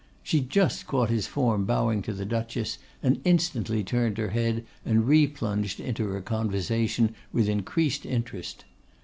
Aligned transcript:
She 0.23 0.39
just 0.41 0.87
caught 0.87 1.11
his 1.11 1.27
form 1.27 1.65
bowing 1.65 2.01
to 2.01 2.11
the 2.13 2.25
Duchess, 2.25 2.79
and 3.03 3.21
instantly 3.23 3.83
turned 3.83 4.17
her 4.17 4.29
head 4.29 4.65
and 4.83 5.07
replunged 5.07 5.79
into 5.79 6.07
her 6.07 6.21
conversation 6.21 7.13
with 7.31 7.47
increased 7.47 8.03
interest. 8.07 8.65